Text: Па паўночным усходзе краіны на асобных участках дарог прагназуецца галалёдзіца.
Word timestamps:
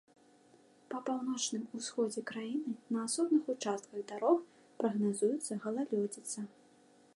Па 0.93 1.01
паўночным 1.09 1.65
усходзе 1.79 2.23
краіны 2.31 2.73
на 2.95 2.99
асобных 3.09 3.43
участках 3.55 3.99
дарог 4.13 4.37
прагназуецца 4.83 5.59
галалёдзіца. 5.67 6.39